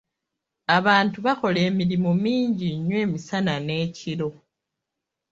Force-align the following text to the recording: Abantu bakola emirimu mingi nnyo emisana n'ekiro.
Abantu 0.77 1.17
bakola 1.25 1.59
emirimu 1.69 2.11
mingi 2.23 2.67
nnyo 2.77 2.95
emisana 3.05 3.53
n'ekiro. 3.65 4.29